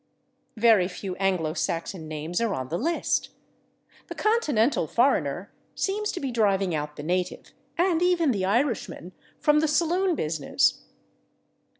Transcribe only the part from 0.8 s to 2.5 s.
few Anglo Saxon names